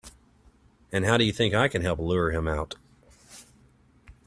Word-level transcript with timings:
And 0.91 1.05
how 1.05 1.15
do 1.17 1.23
you 1.23 1.31
think 1.31 1.53
I 1.53 1.67
can 1.67 1.83
help 1.83 1.99
lure 1.99 2.31
him 2.31 2.47
out? 2.47 2.73